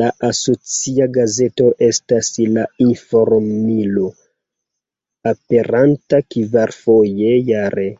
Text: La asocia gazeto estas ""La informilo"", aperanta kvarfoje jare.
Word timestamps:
La 0.00 0.08
asocia 0.26 1.08
gazeto 1.16 1.66
estas 1.86 2.28
""La 2.58 2.66
informilo"", 2.86 4.04
aperanta 5.34 6.24
kvarfoje 6.36 7.36
jare. 7.52 7.90